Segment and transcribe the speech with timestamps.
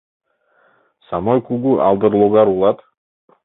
[1.11, 2.77] Самой кугу алдыр логар улат!